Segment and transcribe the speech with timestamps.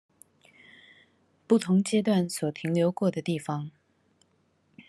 [1.45, 3.69] 不同階段所停留過的地方